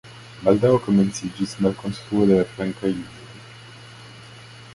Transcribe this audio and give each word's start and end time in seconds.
Baldaŭ 0.45 0.71
komenciĝis 0.85 1.53
malkonstruo 1.65 2.25
de 2.33 2.39
flankaj 2.55 2.93
linioj. 2.93 3.33